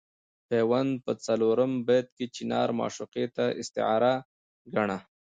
[0.49, 4.13] پیوند په څلورم بیت کې چنار معشوقې ته استعاره
[4.73, 4.97] ګاڼه.